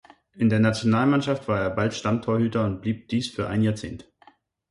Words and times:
In 0.33 0.49
der 0.49 0.59
Nationalmannschaft 0.59 1.47
war 1.47 1.61
er 1.61 1.69
bald 1.69 1.93
Stammtorhüter 1.93 2.65
und 2.65 2.81
blieb 2.81 3.07
dies 3.09 3.27
für 3.29 3.47
ein 3.47 3.61
Jahrzehnt. 3.61 4.11